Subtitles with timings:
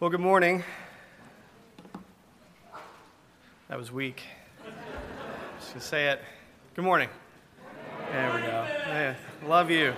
[0.00, 0.64] Well, good morning.
[3.68, 4.22] That was weak.
[5.58, 6.22] Just gonna say it.
[6.74, 7.10] Good morning.
[8.10, 8.46] There we go.
[8.46, 9.92] Yeah, love you.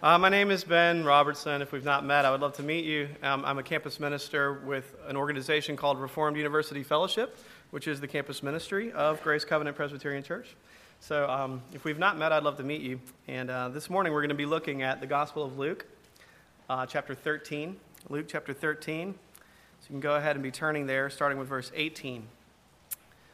[0.00, 1.60] Uh, my name is Ben Robertson.
[1.60, 3.08] If we've not met, I would love to meet you.
[3.20, 7.36] Um, I'm a campus minister with an organization called Reformed University Fellowship,
[7.72, 10.54] which is the campus ministry of Grace Covenant Presbyterian Church.
[11.00, 13.00] So, um, if we've not met, I'd love to meet you.
[13.26, 15.84] And uh, this morning, we're going to be looking at the Gospel of Luke,
[16.68, 17.76] uh, chapter 13.
[18.08, 19.14] Luke chapter 13.
[19.14, 19.40] So,
[19.82, 22.26] you can go ahead and be turning there, starting with verse 18.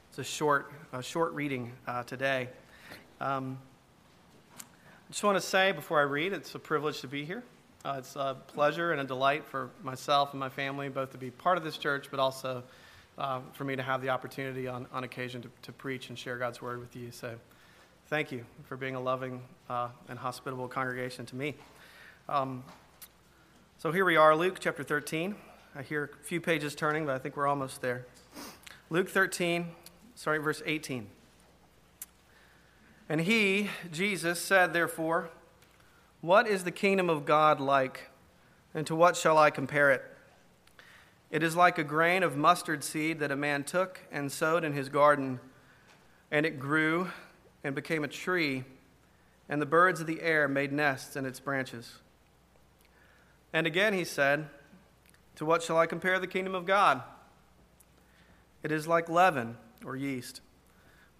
[0.09, 2.49] It's a short, a short reading uh, today.
[3.21, 3.59] Um,
[4.59, 7.45] I just want to say before I read, it's a privilege to be here.
[7.85, 11.31] Uh, it's a pleasure and a delight for myself and my family both to be
[11.31, 12.63] part of this church, but also
[13.19, 16.37] uh, for me to have the opportunity on, on occasion to, to preach and share
[16.37, 17.11] God's word with you.
[17.13, 17.37] So
[18.09, 19.41] thank you for being a loving
[19.71, 21.55] uh, and hospitable congregation to me.
[22.29, 22.65] Um,
[23.87, 25.37] so here we are, Luke chapter 13.
[25.77, 28.05] I hear a few pages turning, but I think we're almost there.
[28.91, 29.69] Luke 13,
[30.17, 31.07] starting verse 18.
[33.09, 35.31] And he, Jesus, said, therefore,
[36.21, 38.11] What is the kingdom of God like,
[38.75, 40.03] and to what shall I compare it?
[41.31, 44.73] It is like a grain of mustard seed that a man took and sowed in
[44.73, 45.39] his garden,
[46.33, 47.13] and it grew
[47.63, 48.65] and became a tree,
[49.49, 52.01] and the birds of the air made nests in its branches.
[53.57, 54.51] And again he said,
[55.37, 57.03] To what shall I compare the kingdom of God?
[58.63, 60.43] It is like leaven or yeast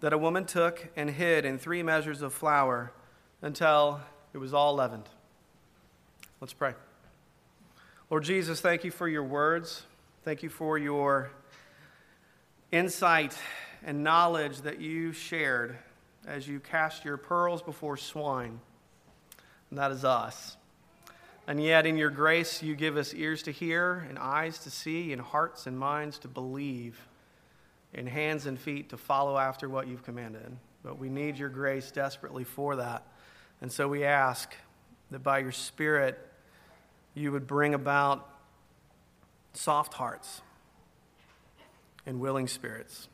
[0.01, 2.91] that a woman took and hid in three measures of flour
[3.41, 4.01] until
[4.33, 5.09] it was all leavened.
[6.39, 6.75] Let's pray.
[8.11, 9.81] Lord Jesus, thank you for your words.
[10.23, 11.31] Thank you for your
[12.71, 13.35] insight
[13.83, 15.75] and knowledge that you shared
[16.27, 18.59] as you cast your pearls before swine.
[19.71, 20.55] And that is us.
[21.47, 25.13] And yet, in your grace, you give us ears to hear, and eyes to see,
[25.13, 26.99] and hearts and minds to believe
[27.93, 30.57] and hands and feet to follow after what you've commanded.
[30.83, 33.07] But we need your grace desperately for that.
[33.61, 34.53] And so we ask
[35.11, 36.19] that by your Spirit,
[37.13, 38.27] you would bring about
[39.53, 40.41] soft hearts
[42.05, 43.07] and willing spirits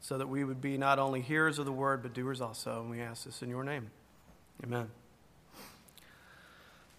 [0.00, 2.80] so that we would be not only hearers of the word, but doers also.
[2.80, 3.90] And we ask this in your name.
[4.62, 5.01] Amen.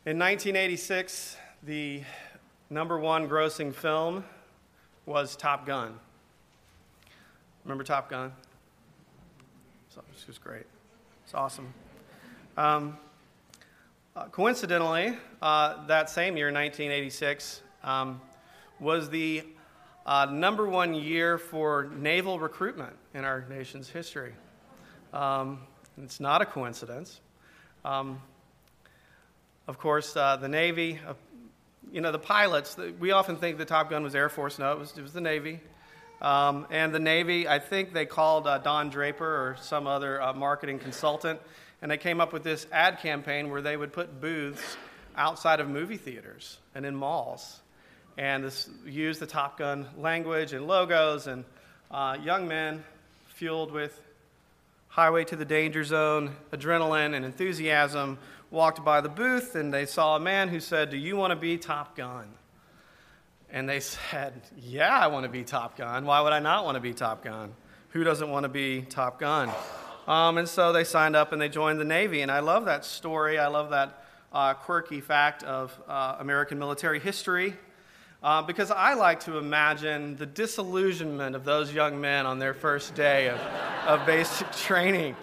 [0.06, 2.02] In 1986, the
[2.70, 4.26] number one grossing film
[5.06, 5.98] was Top Gun.
[7.64, 8.34] Remember Top Gun?
[10.14, 10.66] This was great.
[11.24, 11.74] It's awesome.
[12.58, 12.98] Um,
[14.14, 18.20] uh, coincidentally, uh, that same year, 1986, um,
[18.82, 19.46] was the
[20.06, 24.34] uh, number one year for naval recruitment in our nation's history.
[25.14, 25.60] Um,
[25.98, 27.22] it's not a coincidence.
[27.86, 28.22] Um,
[29.68, 31.14] of course, uh, the Navy, uh,
[31.92, 34.60] you know, the pilots, the, we often think the Top Gun was Air Force.
[34.60, 35.60] No, it was, it was the Navy.
[36.22, 40.34] Um, and the Navy, I think they called uh, Don Draper or some other uh,
[40.34, 41.40] marketing consultant,
[41.82, 44.78] and they came up with this ad campaign where they would put booths
[45.16, 47.62] outside of movie theaters and in malls.
[48.18, 51.46] And this used the Top Gun language and logos, and
[51.92, 52.84] uh, young men
[53.28, 53.98] fueled with
[54.88, 58.18] highway to the danger zone, adrenaline, and enthusiasm
[58.54, 61.36] walked by the booth, and they saw a man who said, Do you want to
[61.36, 62.30] be Top Gun?
[63.50, 66.06] And they said, Yeah, I want to be Top Gun.
[66.06, 67.54] Why would I not want to be Top Gun?
[67.90, 69.50] Who doesn't want to be Top Gun?
[70.08, 72.22] Um, and so they signed up and they joined the Navy.
[72.22, 73.40] And I love that story.
[73.40, 77.56] I love that uh, quirky fact of uh, American military history
[78.22, 82.96] uh, because I like to imagine the disillusionment of those young men on their first
[82.96, 83.40] day of,
[83.88, 85.16] of basic training.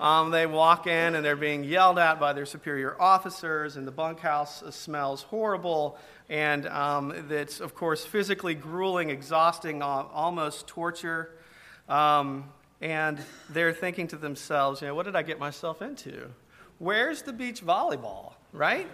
[0.00, 3.92] Um, they walk in and they're being yelled at by their superior officers, and the
[3.92, 5.98] bunkhouse smells horrible.
[6.28, 11.30] And um, it's, of course, physically grueling, exhausting, almost torture.
[11.88, 13.20] Um, and
[13.50, 16.30] they're thinking to themselves, you know, what did I get myself into?
[16.78, 18.88] Where's the beach volleyball, right?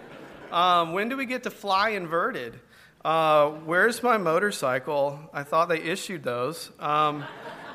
[0.51, 2.59] Um, when do we get to fly inverted?
[3.03, 5.19] Uh, where's my motorcycle?
[5.33, 6.69] I thought they issued those.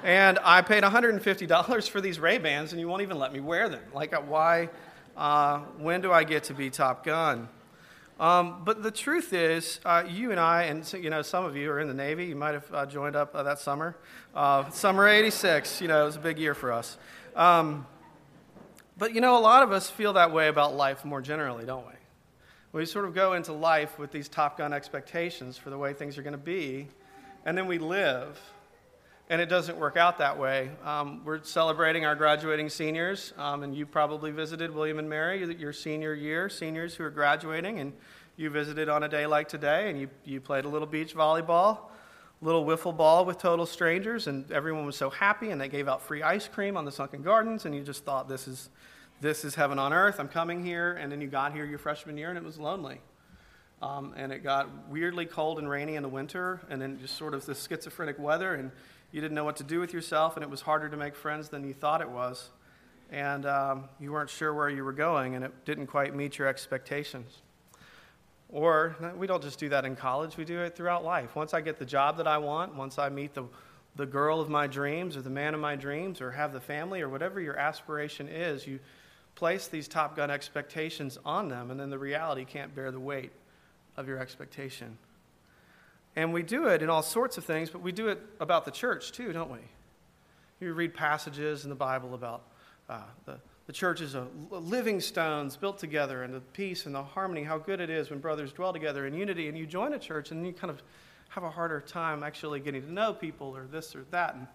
[0.04, 3.70] And I paid $150 for these Ray Bans, and you won't even let me wear
[3.70, 3.80] them.
[3.94, 4.68] Like, uh, why?
[5.16, 7.48] Uh, when do I get to be Top Gun?
[8.20, 11.70] Um, but the truth is, uh, you and I, and you know, some of you
[11.70, 12.26] are in the Navy.
[12.26, 13.96] You might have uh, joined up uh, that summer.
[14.34, 16.98] Uh, summer '86, you know, it was a big year for us.
[17.34, 17.86] Um,
[18.98, 21.86] but you know, a lot of us feel that way about life more generally, don't
[21.86, 21.94] we?
[22.72, 26.18] We sort of go into life with these Top Gun expectations for the way things
[26.18, 26.88] are going to be,
[27.46, 28.38] and then we live
[29.30, 30.70] and it doesn't work out that way.
[30.84, 35.72] Um, we're celebrating our graduating seniors, um, and you probably visited William and Mary your
[35.72, 37.92] senior year, seniors who are graduating, and
[38.36, 41.78] you visited on a day like today and you, you played a little beach volleyball,
[42.42, 46.02] little wiffle ball with total strangers, and everyone was so happy and they gave out
[46.02, 48.68] free ice cream on the sunken gardens, and you just thought, this is,
[49.20, 50.20] this is heaven on earth.
[50.20, 50.92] I'm coming here.
[50.94, 53.00] And then you got here your freshman year and it was lonely.
[53.80, 57.34] Um, and it got weirdly cold and rainy in the winter, and then just sort
[57.34, 58.70] of this schizophrenic weather, and
[59.14, 61.48] you didn't know what to do with yourself, and it was harder to make friends
[61.48, 62.50] than you thought it was.
[63.12, 66.48] And um, you weren't sure where you were going, and it didn't quite meet your
[66.48, 67.30] expectations.
[68.48, 71.36] Or we don't just do that in college, we do it throughout life.
[71.36, 73.44] Once I get the job that I want, once I meet the,
[73.94, 77.00] the girl of my dreams, or the man of my dreams, or have the family,
[77.00, 78.80] or whatever your aspiration is, you
[79.36, 83.30] place these Top Gun expectations on them, and then the reality can't bear the weight
[83.96, 84.98] of your expectation.
[86.16, 88.70] And we do it in all sorts of things, but we do it about the
[88.70, 89.58] church too, don't we?
[90.60, 92.44] You read passages in the Bible about
[92.88, 97.02] uh, the, the church is a living stones built together and the peace and the
[97.02, 99.48] harmony, how good it is when brothers dwell together in unity.
[99.48, 100.82] And you join a church and you kind of
[101.30, 104.36] have a harder time actually getting to know people or this or that.
[104.36, 104.46] And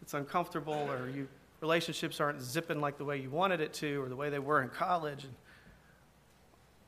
[0.00, 1.28] it's uncomfortable or you,
[1.60, 4.62] relationships aren't zipping like the way you wanted it to or the way they were
[4.62, 5.24] in college.
[5.24, 5.34] And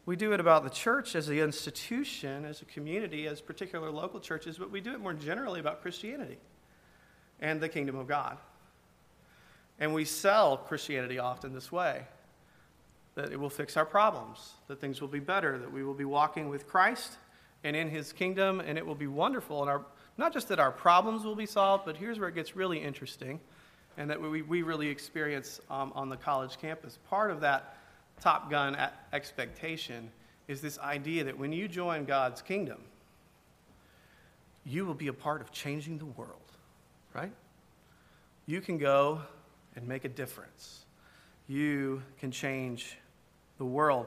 [0.07, 4.21] we do it about the church as an institution, as a community, as particular local
[4.21, 6.39] churches, but we do it more generally about Christianity
[7.41, 8.37] and the kingdom of God.
[9.81, 12.03] And we sell Christianity often this way
[13.15, 16.05] that it will fix our problems, that things will be better, that we will be
[16.05, 17.13] walking with Christ
[17.63, 19.63] and in his kingdom, and it will be wonderful.
[19.63, 19.85] And our,
[20.19, 23.41] not just that our problems will be solved, but here's where it gets really interesting
[23.97, 26.99] and that we, we really experience um, on the college campus.
[27.09, 27.77] Part of that
[28.21, 28.77] Top Gun
[29.13, 30.11] expectation
[30.49, 32.79] is this idea that when you join God's kingdom,
[34.65, 36.53] you will be a part of changing the world,
[37.13, 37.33] right?
[38.47, 39.23] You can go
[39.77, 40.85] and make a difference.
[41.49, 42.97] You can change
[43.59, 44.07] the world.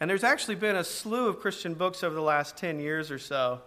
[0.00, 3.18] And there's actually been a slew of Christian books over the last 10 years or
[3.18, 3.60] so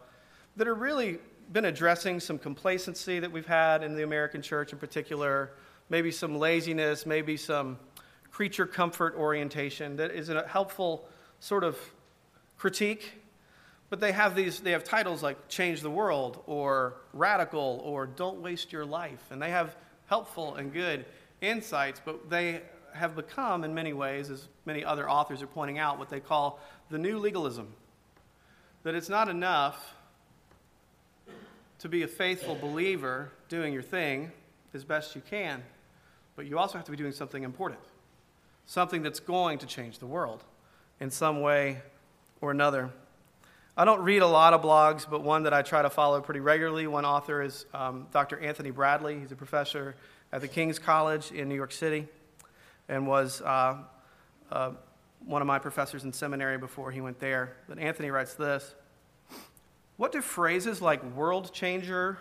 [0.57, 1.19] that are really
[1.51, 5.51] been addressing some complacency that we've had in the American church in particular,
[5.89, 7.77] maybe some laziness, maybe some
[8.35, 11.07] creature comfort orientation that is a helpful
[11.39, 11.77] sort of
[12.57, 13.13] critique.
[13.89, 18.41] But they have these they have titles like change the world or radical or don't
[18.41, 19.23] waste your life.
[19.31, 19.77] And they have
[20.07, 21.05] helpful and good
[21.39, 22.61] insights but they
[22.93, 26.59] have become in many ways as many other authors are pointing out what they call
[26.89, 27.73] the new legalism.
[28.83, 29.95] That it's not enough
[31.79, 34.33] to be a faithful believer doing your thing
[34.73, 35.63] as best you can
[36.35, 37.79] but you also have to be doing something important
[38.65, 40.43] something that's going to change the world
[40.99, 41.81] in some way
[42.41, 42.91] or another.
[43.77, 46.39] I don't read a lot of blogs, but one that I try to follow pretty
[46.39, 46.87] regularly.
[46.87, 48.39] One author is um, Dr.
[48.39, 49.19] Anthony Bradley.
[49.19, 49.95] He's a professor
[50.31, 52.07] at the King's College in New York City
[52.87, 53.77] and was uh,
[54.51, 54.71] uh,
[55.25, 57.57] one of my professors in seminary before he went there.
[57.67, 58.75] But Anthony writes this
[59.97, 62.19] What do phrases like world changer,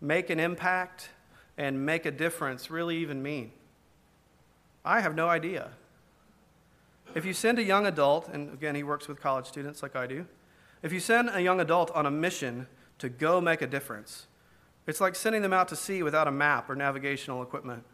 [0.00, 1.10] make an impact,
[1.56, 3.52] and make a difference really even mean?
[4.88, 5.72] I have no idea.
[7.14, 10.06] If you send a young adult, and again, he works with college students like I
[10.06, 10.24] do,
[10.82, 12.66] if you send a young adult on a mission
[12.98, 14.28] to go make a difference,
[14.86, 17.84] it's like sending them out to sea without a map or navigational equipment.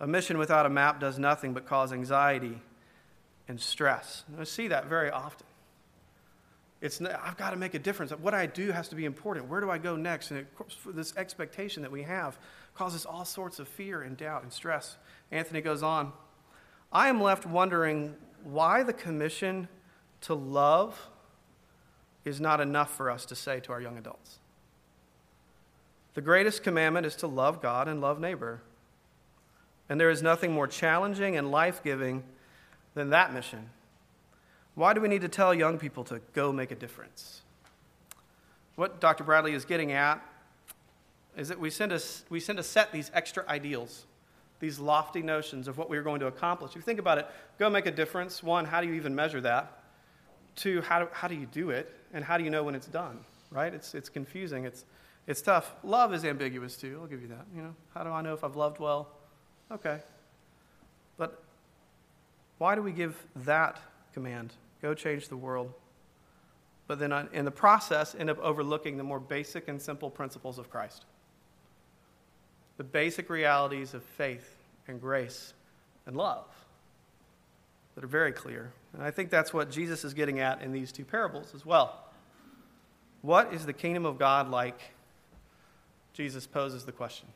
[0.00, 2.60] A mission without a map does nothing but cause anxiety
[3.46, 4.24] and stress.
[4.26, 5.46] And I see that very often.
[6.80, 8.12] It's, I've got to make a difference.
[8.12, 9.48] What I do has to be important.
[9.48, 10.30] Where do I go next?
[10.30, 10.46] And
[10.86, 12.38] this expectation that we have
[12.74, 14.96] causes all sorts of fear and doubt and stress.
[15.30, 16.12] Anthony goes on
[16.92, 18.14] I am left wondering
[18.44, 19.68] why the commission
[20.22, 21.08] to love
[22.24, 24.38] is not enough for us to say to our young adults.
[26.14, 28.62] The greatest commandment is to love God and love neighbor.
[29.88, 32.24] And there is nothing more challenging and life giving
[32.94, 33.70] than that mission.
[34.76, 37.40] Why do we need to tell young people to go make a difference?
[38.76, 39.24] What Dr.
[39.24, 40.22] Bradley is getting at
[41.34, 44.04] is that we send, a, we send set these extra ideals,
[44.60, 46.72] these lofty notions of what we're going to accomplish.
[46.72, 47.26] If you think about it,
[47.58, 48.42] go make a difference.
[48.42, 49.82] One, how do you even measure that?
[50.56, 51.90] Two, how do, how do you do it?
[52.12, 53.18] And how do you know when it's done?
[53.50, 53.72] Right?
[53.72, 54.66] It's, it's confusing.
[54.66, 54.84] It's,
[55.26, 55.74] it's tough.
[55.84, 56.98] Love is ambiguous too.
[57.00, 57.46] I'll give you that.
[57.54, 59.08] You know, how do I know if I've loved well?
[59.72, 60.00] Okay.
[61.16, 61.42] But
[62.58, 63.80] why do we give that
[64.12, 64.52] command?
[64.82, 65.72] Go change the world.
[66.86, 70.58] But then uh, in the process, end up overlooking the more basic and simple principles
[70.58, 71.04] of Christ.
[72.76, 74.56] The basic realities of faith
[74.86, 75.54] and grace
[76.06, 76.44] and love
[77.94, 78.72] that are very clear.
[78.92, 82.04] And I think that's what Jesus is getting at in these two parables as well.
[83.22, 84.80] What is the kingdom of God like?
[86.12, 87.26] Jesus poses the question.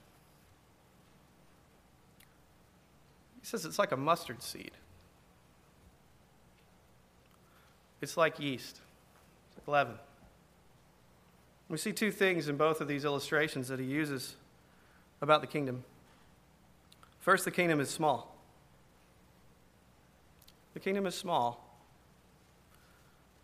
[3.40, 4.72] He says it's like a mustard seed.
[8.00, 8.80] It's like yeast,
[9.48, 9.94] it's like leaven.
[11.68, 14.34] We see two things in both of these illustrations that he uses
[15.22, 15.84] about the kingdom.
[17.20, 18.34] First, the kingdom is small.
[20.74, 21.64] The kingdom is small.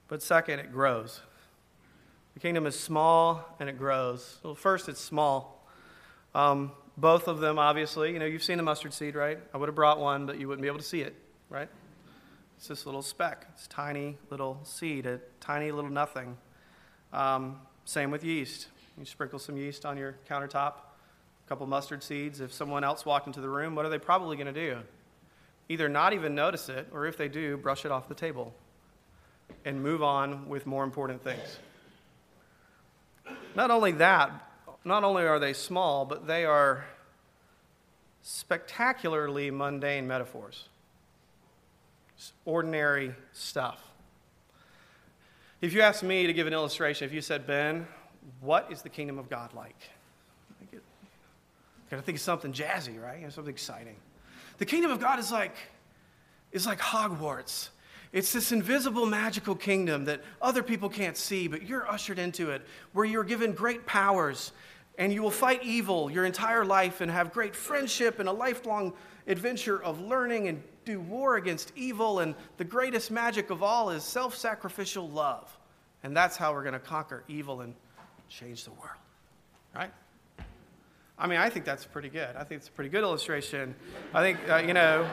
[0.08, 1.20] But second, it grows.
[2.34, 4.38] The kingdom is small and it grows.
[4.42, 5.64] Well, first, it's small.
[6.34, 9.38] Um, both of them, obviously, you know, you've seen the mustard seed, right?
[9.52, 11.14] I would have brought one, but you wouldn't be able to see it,
[11.50, 11.68] right?
[12.56, 13.46] It's this little speck.
[13.54, 16.36] It's tiny little seed, a tiny little nothing.
[17.12, 18.68] Um, same with yeast.
[18.98, 22.40] You sprinkle some yeast on your countertop, a couple mustard seeds.
[22.40, 24.78] If someone else walked into the room, what are they probably going to do?
[25.68, 28.54] Either not even notice it, or if they do, brush it off the table
[29.64, 31.58] and move on with more important things.
[33.54, 34.30] Not only that,
[34.84, 36.86] not only are they small, but they are
[38.22, 40.68] spectacularly mundane metaphors.
[42.44, 43.80] Ordinary stuff.
[45.60, 47.86] If you asked me to give an illustration, if you said, Ben,
[48.40, 49.76] what is the kingdom of God like?
[51.90, 53.20] Gotta think of something jazzy, right?
[53.32, 53.96] Something exciting.
[54.58, 55.54] The kingdom of God is like,
[56.52, 57.68] is like Hogwarts.
[58.12, 62.62] It's this invisible magical kingdom that other people can't see, but you're ushered into it,
[62.92, 64.52] where you're given great powers
[64.98, 68.92] and you will fight evil your entire life and have great friendship and a lifelong
[69.26, 72.20] adventure of learning and do war against evil.
[72.20, 75.54] And the greatest magic of all is self sacrificial love.
[76.02, 77.74] And that's how we're going to conquer evil and
[78.30, 78.96] change the world.
[79.74, 79.90] Right?
[81.18, 82.34] I mean, I think that's pretty good.
[82.36, 83.74] I think it's a pretty good illustration.
[84.14, 85.08] I think, uh, you know,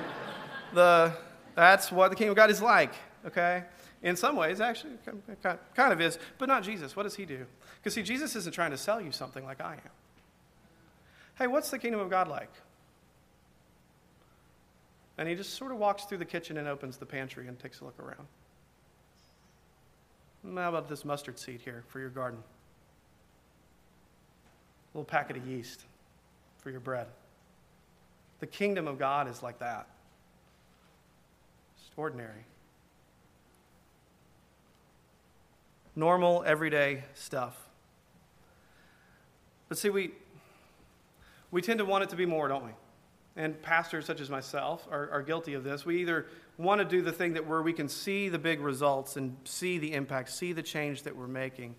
[0.74, 1.14] the,
[1.56, 2.94] that's what the kingdom of God is like,
[3.26, 3.64] okay?
[4.02, 4.94] In some ways, actually,
[5.76, 6.96] kind of is, but not Jesus.
[6.96, 7.46] What does he do?
[7.78, 9.92] Because, see, Jesus isn't trying to sell you something like I am.
[11.36, 12.52] Hey, what's the kingdom of God like?
[15.18, 17.82] And he just sort of walks through the kitchen and opens the pantry and takes
[17.82, 18.28] a look around.
[20.44, 22.40] Hmm, how about this mustard seed here for your garden?
[24.94, 25.86] A little packet of yeast
[26.60, 27.08] for your bread.
[28.40, 29.88] The kingdom of God is like that.
[31.78, 32.46] It's ordinary.
[35.96, 37.56] Normal, everyday stuff.
[39.70, 40.12] But see, we,
[41.52, 42.72] we tend to want it to be more, don't we?
[43.36, 45.86] And pastors such as myself are, are guilty of this.
[45.86, 49.18] We either want to do the thing that where we can see the big results
[49.18, 51.76] and see the impact, see the change that we're making,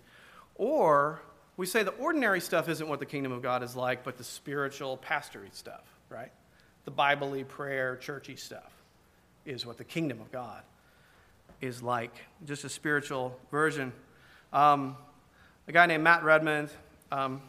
[0.55, 1.21] or
[1.57, 4.23] we say the ordinary stuff isn't what the kingdom of God is like, but the
[4.23, 6.31] spiritual, pastory stuff, right?
[6.83, 8.71] The Bible prayer, churchy stuff
[9.45, 10.61] is what the kingdom of God
[11.61, 12.13] is like.
[12.45, 13.93] Just a spiritual version.
[14.51, 14.97] Um,
[15.67, 16.69] a guy named Matt Redmond,
[17.11, 17.41] um,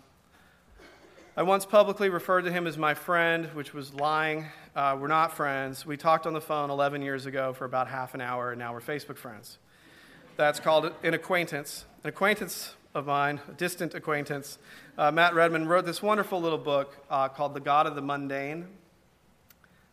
[1.38, 4.46] I once publicly referred to him as my friend, which was lying.
[4.74, 5.84] Uh, we're not friends.
[5.84, 8.72] We talked on the phone 11 years ago for about half an hour, and now
[8.72, 9.58] we're Facebook friends.
[10.38, 11.84] That's called an acquaintance.
[12.02, 14.56] An acquaintance of mine, a distant acquaintance,
[14.96, 18.66] uh, Matt Redmond, wrote this wonderful little book uh, called The God of the Mundane.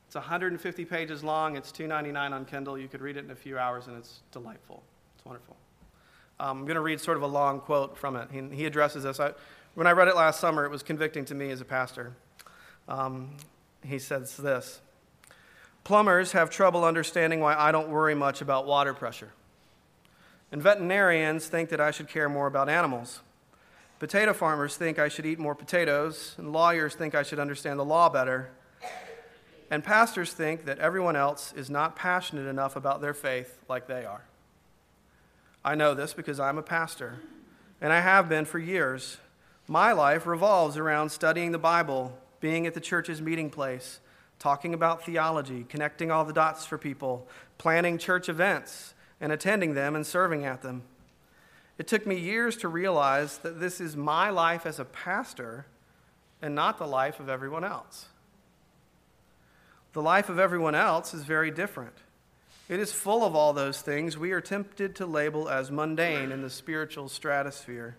[0.08, 1.58] It's 150 pages long.
[1.58, 2.78] It's $2.99 on Kindle.
[2.78, 4.82] You could read it in a few hours, and it's delightful.
[5.18, 5.58] It's wonderful.
[6.40, 8.30] Um, I'm going to read sort of a long quote from it.
[8.32, 9.20] He, he addresses this.
[9.20, 9.34] I,
[9.76, 12.14] when I read it last summer, it was convicting to me as a pastor.
[12.88, 13.38] Um,
[13.84, 14.82] he says this
[15.84, 19.34] Plumbers have trouble understanding why I don't worry much about water pressure.
[20.52, 23.22] And veterinarians think that I should care more about animals.
[24.00, 27.86] Potato farmers think I should eat more potatoes, and lawyers think I should understand the
[27.86, 28.52] law better.
[29.72, 34.06] And pastors think that everyone else is not passionate enough about their faith like they
[34.06, 34.24] are.
[35.66, 37.20] I know this because I'm a pastor,
[37.82, 39.18] and I have been for years.
[39.68, 44.00] My life revolves around studying the Bible, being at the church's meeting place,
[44.38, 47.28] talking about theology, connecting all the dots for people,
[47.58, 50.84] planning church events, and attending them and serving at them.
[51.78, 55.66] It took me years to realize that this is my life as a pastor
[56.42, 58.08] and not the life of everyone else.
[59.94, 61.94] The life of everyone else is very different.
[62.68, 66.42] It is full of all those things we are tempted to label as mundane in
[66.42, 67.96] the spiritual stratosphere.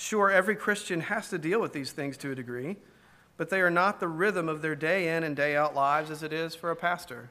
[0.00, 2.76] Sure, every Christian has to deal with these things to a degree,
[3.36, 6.22] but they are not the rhythm of their day in and day out lives as
[6.22, 7.30] it is for a pastor.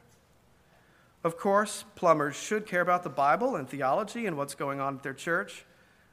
[1.24, 5.04] Of course, plumbers should care about the Bible and theology and what's going on at
[5.04, 5.64] their church,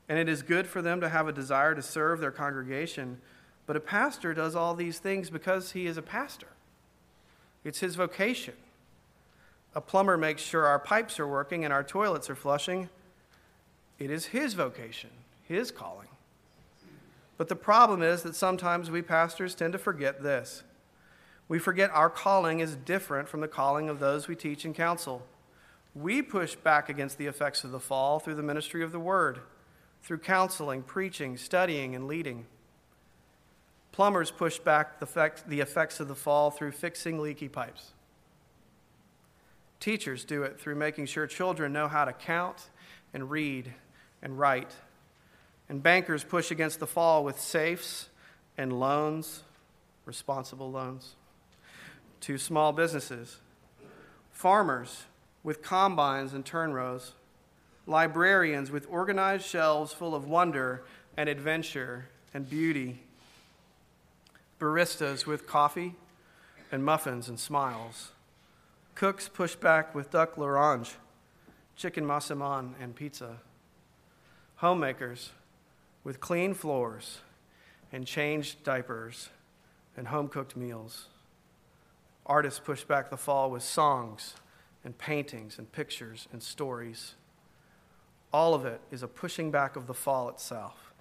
[0.09, 3.21] and it is good for them to have a desire to serve their congregation.
[3.67, 6.51] But a pastor does all these things because he is a pastor,
[7.65, 8.55] it's his vocation.
[9.75, 12.91] A plumber makes sure our pipes are working and our toilets are flushing.
[13.99, 15.11] It is his vocation,
[15.49, 16.07] his calling.
[17.37, 20.63] But the problem is that sometimes we pastors tend to forget this.
[21.49, 25.27] We forget our calling is different from the calling of those we teach and counsel.
[25.95, 29.41] We push back against the effects of the fall through the ministry of the word,
[30.03, 32.47] through counseling, preaching, studying, and leading.
[33.93, 37.93] Plumbers push back the effects of the fall through fixing leaky pipes.
[39.79, 42.71] Teachers do it through making sure children know how to count
[43.13, 43.75] and read
[44.23, 44.75] and write.
[45.69, 48.09] And bankers push against the fall with safes
[48.57, 49.43] and loans,
[50.05, 51.17] responsible loans,
[52.21, 53.39] to small businesses.
[54.31, 55.05] Farmers
[55.43, 57.13] with combines and turn rows.
[57.87, 60.85] Librarians with organized shelves full of wonder
[61.17, 63.03] and adventure and beauty.
[64.59, 65.95] Baristas with coffee
[66.73, 68.13] and muffins and smiles
[68.95, 70.95] Cooks push back with duck l'orange,
[71.75, 73.39] chicken massaman, and pizza.
[74.57, 75.31] Homemakers
[76.05, 77.19] with clean floors
[77.91, 79.31] and changed diapers
[79.97, 81.09] and home cooked meals.
[82.27, 84.35] Artists push back the fall with songs
[84.85, 87.15] and paintings and pictures and stories.
[88.33, 90.93] All of it is a pushing back of the fall itself.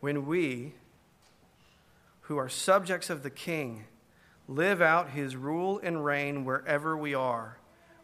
[0.00, 0.74] When we,
[2.22, 3.84] who are subjects of the King,
[4.48, 7.58] live out his rule and reign wherever we are.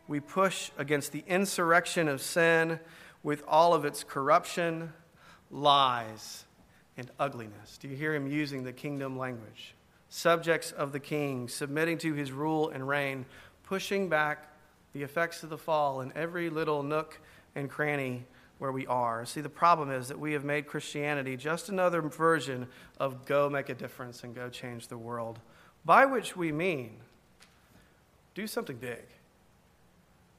[0.08, 2.78] We push against the insurrection of sin
[3.22, 4.92] with all of its corruption,
[5.50, 6.45] lies,
[6.96, 7.78] and ugliness.
[7.78, 9.74] Do you hear him using the kingdom language?
[10.08, 13.26] Subjects of the king, submitting to his rule and reign,
[13.64, 14.48] pushing back
[14.92, 17.20] the effects of the fall in every little nook
[17.54, 18.24] and cranny
[18.58, 19.26] where we are.
[19.26, 22.66] See, the problem is that we have made Christianity just another version
[22.98, 25.38] of go make a difference and go change the world
[25.84, 26.96] by which we mean
[28.34, 29.04] do something big,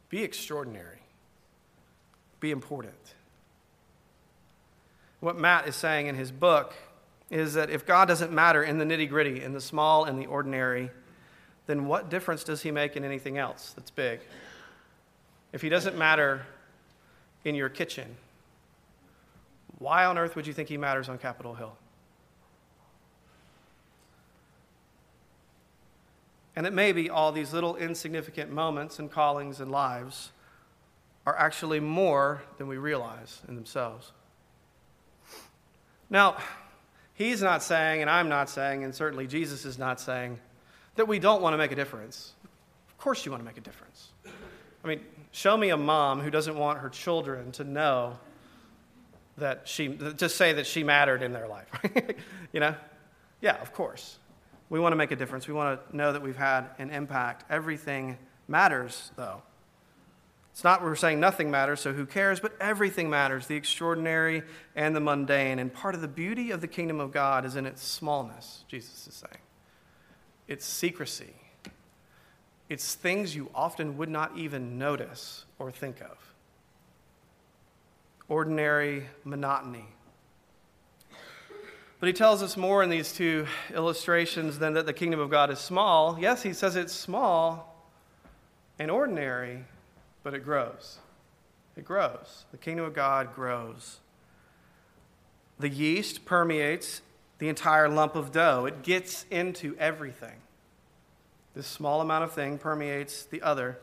[0.09, 0.99] be extraordinary,
[2.39, 3.15] be important.
[5.19, 6.73] What Matt is saying in his book
[7.29, 10.27] is that if God doesn't matter in the nitty gritty, in the small and the
[10.27, 10.91] ordinary,
[11.65, 14.21] then what difference does he make in anything else that's big?
[15.51, 16.45] If he doesn't matter
[17.43, 18.15] in your kitchen,
[19.79, 21.75] why on earth would you think he matters on Capitol Hill?
[26.55, 30.31] And it may be all these little insignificant moments and callings and lives
[31.25, 34.11] are actually more than we realize in themselves.
[36.09, 36.37] Now,
[37.13, 40.39] he's not saying, and I'm not saying, and certainly Jesus is not saying,
[40.95, 42.33] that we don't want to make a difference.
[42.89, 44.09] Of course, you want to make a difference.
[44.83, 48.17] I mean, show me a mom who doesn't want her children to know
[49.37, 51.67] that she, to say that she mattered in their life.
[52.53, 52.75] you know?
[53.41, 54.17] Yeah, of course.
[54.69, 55.47] We want to make a difference.
[55.47, 57.45] We want to know that we've had an impact.
[57.49, 58.17] Everything
[58.47, 59.41] matters, though.
[60.57, 62.39] It's not we're saying nothing matters, so who cares?
[62.39, 64.41] But everything matters the extraordinary
[64.75, 65.59] and the mundane.
[65.59, 69.05] And part of the beauty of the kingdom of God is in its smallness, Jesus
[69.05, 69.43] is saying.
[70.47, 71.35] It's secrecy,
[72.69, 76.17] it's things you often would not even notice or think of.
[78.27, 79.85] Ordinary monotony
[81.99, 85.49] but he tells us more in these two illustrations than that the kingdom of God
[85.49, 86.17] is small.
[86.19, 87.75] Yes, he says it's small
[88.77, 89.63] and ordinary,
[90.27, 90.97] but it grows.
[91.77, 92.43] It grows.
[92.51, 94.01] The kingdom of God grows.
[95.57, 97.01] The yeast permeates
[97.39, 100.35] the entire lump of dough, it gets into everything.
[101.55, 103.79] This small amount of thing permeates the other.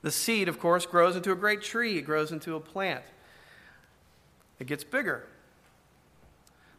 [0.00, 3.04] The seed, of course, grows into a great tree, it grows into a plant.
[4.58, 5.26] It gets bigger.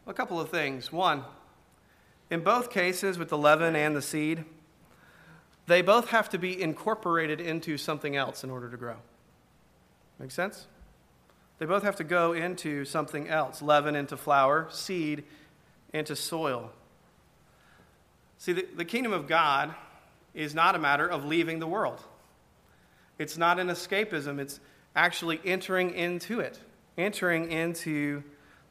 [0.07, 0.91] A couple of things.
[0.91, 1.23] One,
[2.31, 4.43] in both cases with the leaven and the seed,
[5.67, 8.95] they both have to be incorporated into something else in order to grow.
[10.17, 10.65] Make sense?
[11.59, 15.23] They both have to go into something else leaven into flour, seed
[15.93, 16.71] into soil.
[18.37, 19.73] See, the, the kingdom of God
[20.33, 22.01] is not a matter of leaving the world,
[23.17, 24.59] it's not an escapism, it's
[24.95, 26.59] actually entering into it,
[26.97, 28.23] entering into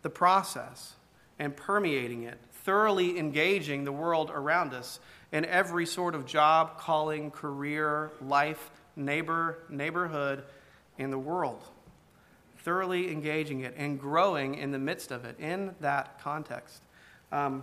[0.03, 0.95] the process
[1.39, 5.01] and permeating it, thoroughly engaging the world around us
[5.33, 10.45] in every sort of job, calling, career, life, neighbor, neighborhood
[10.99, 11.63] in the world.
[12.59, 16.83] Thoroughly engaging it and growing in the midst of it in that context.
[17.31, 17.63] Um,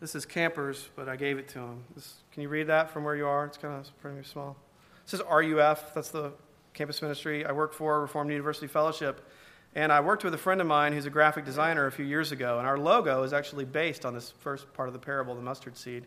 [0.00, 1.84] this is campers, but I gave it to him.
[1.94, 3.46] This, can you read that from where you are?
[3.46, 4.56] It's kind of pretty small.
[5.04, 6.32] This is RUF, that's the
[6.74, 9.26] campus ministry I work for, Reformed University Fellowship.
[9.74, 12.30] And I worked with a friend of mine who's a graphic designer a few years
[12.30, 15.42] ago, and our logo is actually based on this first part of the parable, the
[15.42, 16.04] mustard seed.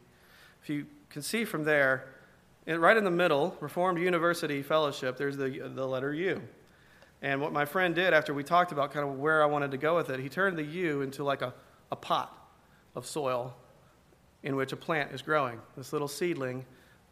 [0.63, 2.07] If you can see from there,
[2.65, 6.41] right in the middle, Reformed University Fellowship, there's the, the letter U.
[7.21, 9.77] And what my friend did after we talked about kind of where I wanted to
[9.77, 11.53] go with it, he turned the U into like a,
[11.91, 12.33] a pot
[12.95, 13.53] of soil
[14.43, 15.59] in which a plant is growing.
[15.75, 16.65] This little seedling,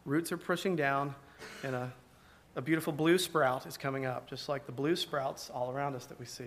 [0.04, 1.14] roots are pushing down
[1.64, 1.92] in a
[2.56, 6.06] a beautiful blue sprout is coming up, just like the blue sprouts all around us
[6.06, 6.46] that we see.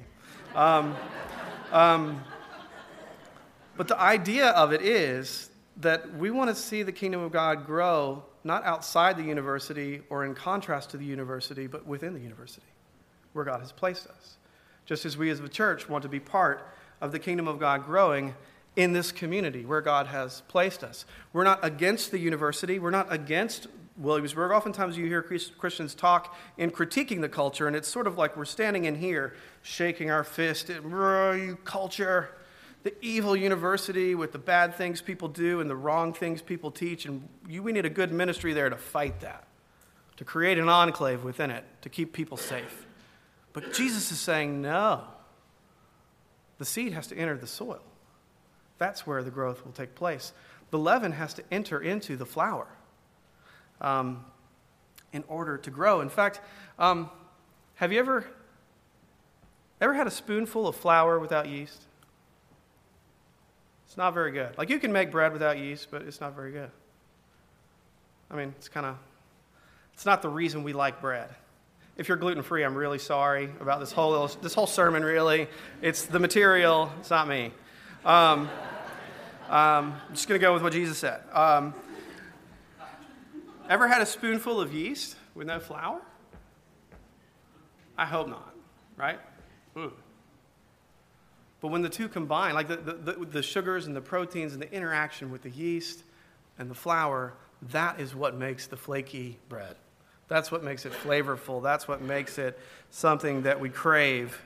[0.55, 0.95] Um,
[1.71, 2.23] um,
[3.77, 7.65] but the idea of it is that we want to see the kingdom of God
[7.65, 12.67] grow not outside the university or in contrast to the university, but within the university
[13.33, 14.37] where God has placed us.
[14.85, 16.67] Just as we as a church want to be part
[16.99, 18.33] of the kingdom of God growing
[18.75, 21.05] in this community where God has placed us.
[21.33, 23.67] We're not against the university, we're not against
[23.99, 24.51] Williamsburg.
[24.51, 28.45] Oftentimes you hear Christians talk in critiquing the culture, and it's sort of like we're
[28.45, 32.29] standing in here shaking our fist at you culture,
[32.83, 37.05] the evil university with the bad things people do and the wrong things people teach.
[37.05, 39.45] And you, we need a good ministry there to fight that,
[40.17, 42.87] to create an enclave within it, to keep people safe.
[43.51, 45.03] But Jesus is saying, no.
[46.57, 47.81] The seed has to enter the soil.
[48.77, 50.31] That's where the growth will take place.
[50.71, 52.67] The leaven has to enter into the flour
[53.81, 54.25] um,
[55.13, 56.01] in order to grow.
[56.01, 56.41] In fact,
[56.77, 57.09] um,
[57.75, 58.25] have you ever
[59.81, 61.81] ever had a spoonful of flour without yeast?
[63.87, 64.57] It's not very good.
[64.57, 66.69] Like you can make bread without yeast, but it's not very good.
[68.29, 68.97] I mean, it's kind of
[69.93, 71.29] it's not the reason we like bread.
[71.97, 75.03] If you're gluten free, I'm really sorry about this whole this whole sermon.
[75.03, 75.47] Really,
[75.81, 76.91] it's the material.
[76.99, 77.51] It's not me.
[78.05, 78.49] Um,
[79.49, 81.21] um, I'm just to go with what Jesus said.
[81.33, 81.73] Um,
[83.69, 86.01] Ever had a spoonful of yeast with no flour?
[87.95, 88.55] I hope not,
[88.97, 89.19] right?
[89.77, 89.93] Ooh.
[91.61, 94.71] But when the two combine, like the, the, the, sugars and the proteins and the
[94.73, 96.03] interaction with the yeast
[96.57, 97.33] and the flour,
[97.71, 99.75] that is what makes the flaky bread.
[100.29, 101.61] That's what makes it flavorful.
[101.61, 102.57] That's what makes it
[102.89, 104.41] something that we crave,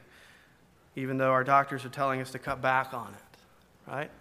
[0.95, 4.11] even though our doctors are telling us to cut back on it, right?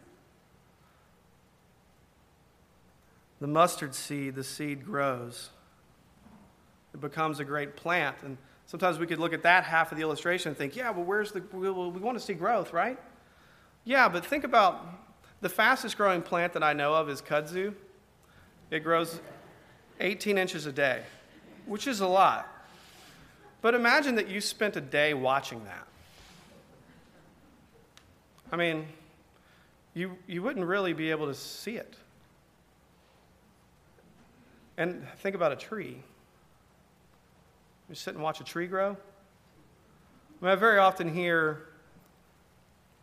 [3.42, 5.50] The mustard seed, the seed grows.
[6.94, 8.16] It becomes a great plant.
[8.22, 11.04] And sometimes we could look at that half of the illustration and think, yeah, well,
[11.04, 12.98] where's the, we, we want to see growth, right?
[13.84, 14.86] Yeah, but think about
[15.40, 17.74] the fastest growing plant that I know of is kudzu.
[18.70, 19.20] It grows
[19.98, 21.02] 18 inches a day,
[21.66, 22.48] which is a lot.
[23.60, 25.86] But imagine that you spent a day watching that.
[28.52, 28.86] I mean,
[29.94, 31.96] you, you wouldn't really be able to see it.
[34.76, 36.02] And think about a tree.
[37.88, 38.96] You sit and watch a tree grow.
[40.40, 41.68] I, mean, I very often hear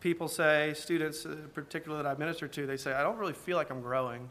[0.00, 3.56] people say, students, uh, particularly that I minister to, they say, I don't really feel
[3.56, 4.30] like I'm growing.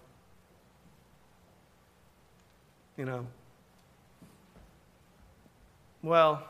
[2.97, 3.27] You know.
[6.03, 6.43] Well,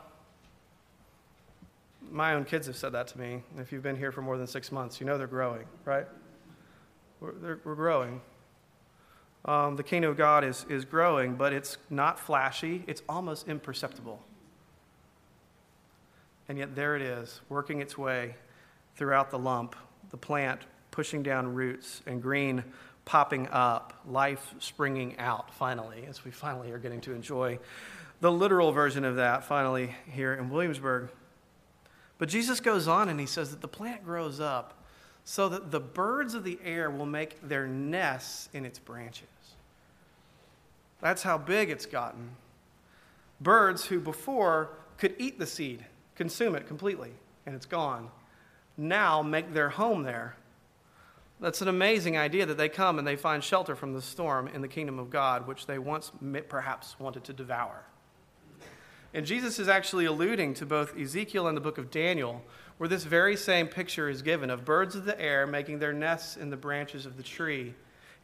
[2.10, 3.42] my own kids have said that to me.
[3.58, 6.06] If you've been here for more than six months, you know they're growing, right?
[7.20, 8.20] We're, we're growing.
[9.44, 14.20] Um, the kingdom of God is, is growing, but it's not flashy, it's almost imperceptible.
[16.48, 18.34] And yet, there it is, working its way
[18.96, 19.76] throughout the lump,
[20.10, 22.64] the plant pushing down roots, and green
[23.04, 27.58] popping up, life springing out finally, as we finally are getting to enjoy
[28.20, 31.08] the literal version of that finally here in Williamsburg.
[32.18, 34.74] But Jesus goes on and he says that the plant grows up
[35.24, 39.28] so that the birds of the air will make their nests in its branches.
[41.00, 42.30] That's how big it's gotten.
[43.40, 47.12] Birds who before could eat the seed, consume it completely,
[47.46, 48.10] and it's gone,
[48.76, 50.36] now make their home there.
[51.40, 54.60] That's an amazing idea that they come and they find shelter from the storm in
[54.60, 56.12] the kingdom of God, which they once
[56.48, 57.82] perhaps wanted to devour.
[59.12, 62.42] And Jesus is actually alluding to both Ezekiel and the book of Daniel,
[62.78, 66.36] where this very same picture is given of birds of the air making their nests
[66.36, 67.74] in the branches of the tree.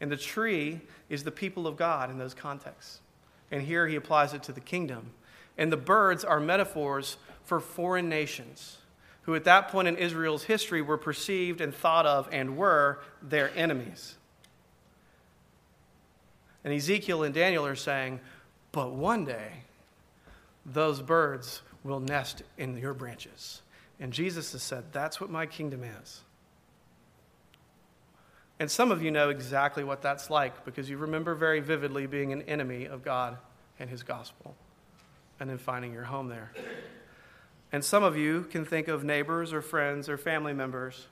[0.01, 3.01] And the tree is the people of God in those contexts.
[3.51, 5.11] And here he applies it to the kingdom.
[5.59, 8.79] And the birds are metaphors for foreign nations
[9.23, 13.51] who, at that point in Israel's history, were perceived and thought of and were their
[13.57, 14.17] enemies.
[16.65, 18.21] And Ezekiel and Daniel are saying,
[18.73, 19.53] but one day,
[20.67, 23.63] those birds will nest in your branches.
[24.01, 26.21] And Jesus has said, That's what my kingdom is.
[28.59, 32.33] And some of you know exactly what that's like because you remember very vividly being
[32.33, 33.37] an enemy of God
[33.79, 34.55] and his gospel
[35.39, 36.53] and then finding your home there.
[37.71, 41.07] And some of you can think of neighbors or friends or family members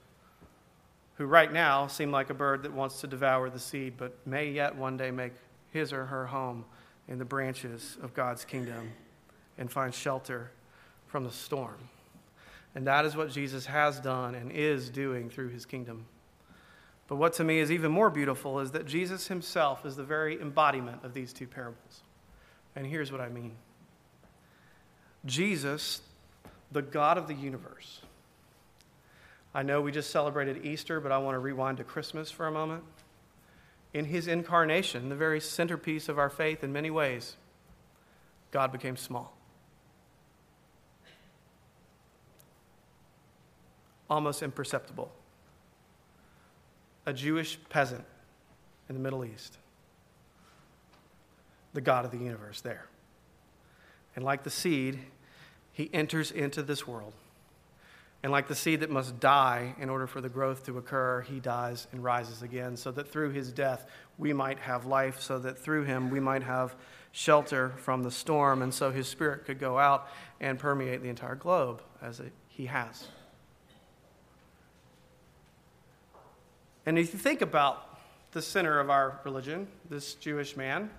[1.17, 4.51] who right now seem like a bird that wants to devour the seed, but may
[4.51, 5.33] yet one day make
[5.71, 6.65] his or her home
[7.09, 8.91] in the branches of God's kingdom
[9.59, 10.51] and find shelter
[11.07, 11.89] from the storm.
[12.75, 16.07] And that is what Jesus has done and is doing through his kingdom.
[17.07, 20.41] But what to me is even more beautiful is that Jesus himself is the very
[20.41, 22.03] embodiment of these two parables.
[22.75, 23.53] And here's what I mean
[25.25, 26.01] Jesus,
[26.73, 28.01] the God of the universe.
[29.55, 32.51] I know we just celebrated Easter, but I want to rewind to Christmas for a
[32.51, 32.83] moment.
[33.93, 37.37] In his incarnation, the very centerpiece of our faith in many ways,
[38.51, 39.37] God became small.
[44.09, 45.11] Almost imperceptible.
[47.07, 48.05] A Jewish peasant
[48.89, 49.59] in the Middle East.
[51.73, 52.87] The God of the universe there.
[54.17, 55.01] And like the seed,
[55.73, 57.15] he enters into this world.
[58.23, 61.41] And like the seed that must die in order for the growth to occur, he
[61.41, 63.87] dies and rises again, so that through his death
[64.17, 66.75] we might have life, so that through him we might have
[67.13, 70.09] shelter from the storm, and so his spirit could go out
[70.41, 73.09] and permeate the entire globe as it, he has.
[76.87, 77.99] And if you think about
[78.33, 80.91] the center of our religion, this Jewish man,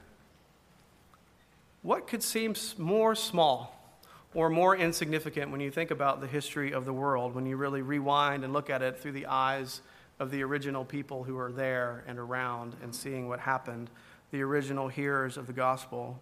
[1.83, 3.71] what could seem more small
[4.33, 7.81] or more insignificant when you think about the history of the world, when you really
[7.81, 9.81] rewind and look at it through the eyes
[10.19, 13.89] of the original people who are there and around and seeing what happened,
[14.31, 16.19] the original hearers of the gospel.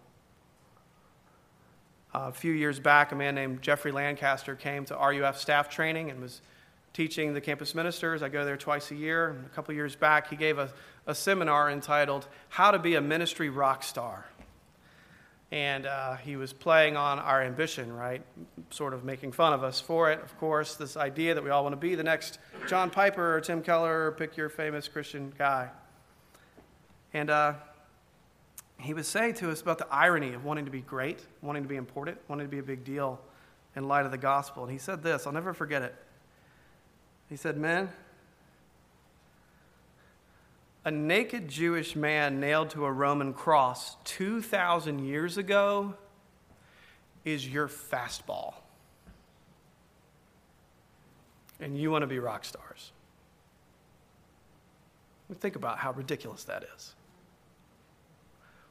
[2.12, 6.20] A few years back, a man named Jeffrey Lancaster came to RUF staff training and
[6.20, 6.42] was
[6.94, 8.22] teaching the campus ministers.
[8.22, 9.44] I go there twice a year.
[9.44, 10.72] A couple years back, he gave a,
[11.06, 14.24] a seminar entitled How to Be a Ministry Rock Star
[15.54, 18.22] and uh, he was playing on our ambition, right?
[18.70, 21.62] Sort of making fun of us for it, of course, this idea that we all
[21.62, 25.32] want to be the next John Piper or Tim Keller or pick your famous Christian
[25.38, 25.70] guy.
[27.12, 27.54] And uh,
[28.80, 31.68] he was saying to us about the irony of wanting to be great, wanting to
[31.68, 33.20] be important, wanting to be a big deal
[33.76, 34.64] in light of the gospel.
[34.64, 35.94] And he said this, I'll never forget it.
[37.28, 37.90] He said, Men,
[40.84, 45.94] a naked Jewish man nailed to a Roman cross 2,000 years ago
[47.24, 48.54] is your fastball.
[51.58, 52.92] And you want to be rock stars.
[55.40, 56.94] Think about how ridiculous that is.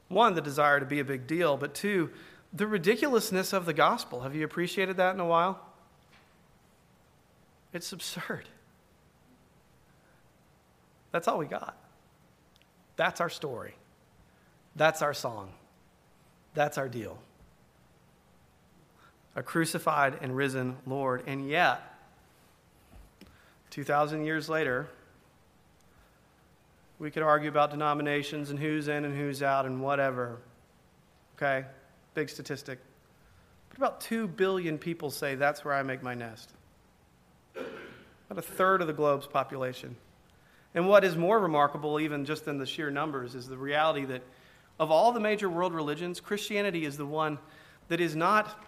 [0.07, 2.11] One, the desire to be a big deal, but two,
[2.53, 4.21] the ridiculousness of the gospel.
[4.21, 5.72] Have you appreciated that in a while?
[7.73, 8.47] It's absurd.
[11.11, 11.75] That's all we got.
[12.95, 13.75] That's our story.
[14.75, 15.51] That's our song.
[16.53, 17.17] That's our deal.
[19.35, 21.23] A crucified and risen Lord.
[21.25, 21.81] And yet,
[23.71, 24.87] 2,000 years later,
[26.99, 30.37] we could argue about denominations and who's in and who's out and whatever.
[31.35, 31.65] Okay?
[32.13, 32.79] Big statistic.
[33.69, 36.51] But about 2 billion people say that's where I make my nest.
[38.33, 39.95] About a third of the globe's population.
[40.73, 44.23] And what is more remarkable, even just in the sheer numbers, is the reality that
[44.79, 47.37] of all the major world religions, Christianity is the one
[47.89, 48.59] that is not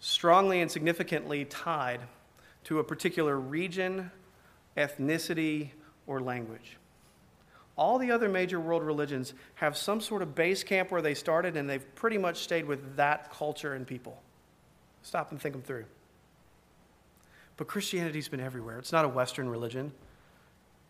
[0.00, 2.00] strongly and significantly tied
[2.64, 4.10] to a particular region,
[4.78, 5.72] ethnicity,
[6.06, 6.78] or language.
[7.76, 11.54] All the other major world religions have some sort of base camp where they started,
[11.58, 14.22] and they've pretty much stayed with that culture and people.
[15.02, 15.84] Stop and think them through.
[17.58, 18.78] But Christianity's been everywhere.
[18.78, 19.92] It's not a Western religion.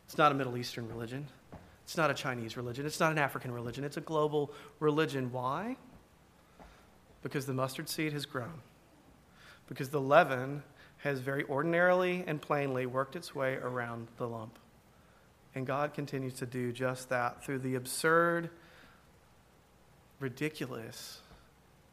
[0.06, 1.26] It's not a Middle Eastern religion.
[1.82, 2.86] It's not a Chinese religion.
[2.86, 3.82] It's not an African religion.
[3.82, 5.32] It's a global religion.
[5.32, 5.76] Why?
[7.22, 8.60] Because the mustard seed has grown.
[9.66, 10.62] Because the leaven
[10.98, 14.58] has very ordinarily and plainly worked its way around the lump.
[15.54, 18.50] And God continues to do just that through the absurd,
[20.20, 21.20] ridiculous,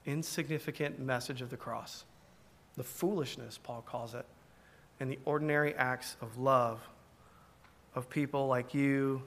[0.05, 2.03] insignificant message of the cross.
[2.75, 4.25] The foolishness, Paul calls it,
[4.99, 6.79] and the ordinary acts of love
[7.93, 9.21] of people like you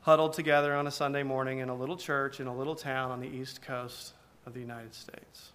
[0.00, 3.20] huddled together on a Sunday morning in a little church in a little town on
[3.20, 4.12] the east coast
[4.46, 5.50] of the United States,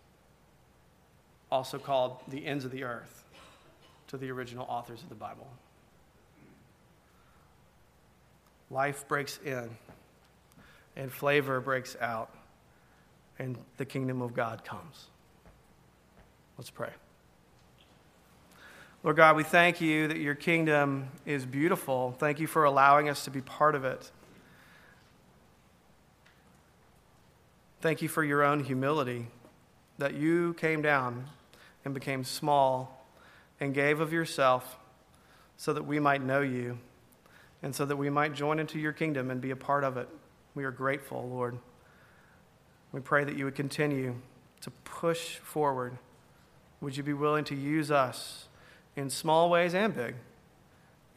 [1.49, 3.23] also called the ends of the earth
[4.07, 5.47] to the original authors of the Bible.
[8.69, 9.69] Life breaks in,
[10.97, 12.33] and flavor breaks out,
[13.39, 15.07] and the kingdom of God comes.
[16.57, 16.91] Let's pray.
[19.03, 22.15] Lord God, we thank you that your kingdom is beautiful.
[22.19, 24.11] Thank you for allowing us to be part of it.
[27.81, 29.25] Thank you for your own humility,
[29.97, 31.25] that you came down
[31.83, 33.07] and became small
[33.59, 34.77] and gave of yourself
[35.57, 36.77] so that we might know you
[37.63, 40.09] and so that we might join into your kingdom and be a part of it.
[40.53, 41.57] We are grateful, Lord.
[42.91, 44.17] We pray that you would continue
[44.61, 45.97] to push forward.
[46.81, 48.47] Would you be willing to use us?
[49.01, 50.15] In small ways and big,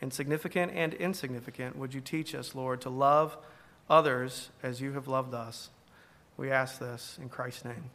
[0.00, 3.36] insignificant and insignificant, would you teach us, Lord, to love
[3.88, 5.68] others as you have loved us?
[6.36, 7.90] We ask this in Christ's name.